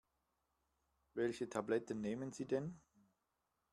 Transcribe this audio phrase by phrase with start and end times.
[1.13, 2.81] Welche Tabletten nehmen Sie denn?